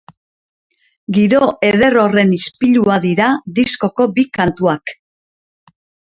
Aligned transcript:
Giro 1.17 1.49
eder 1.67 1.97
horren 2.03 2.31
ispilua 2.37 2.95
dira 3.03 3.27
diskoko 3.59 4.07
bi 4.15 4.25
kantuak. 4.39 4.95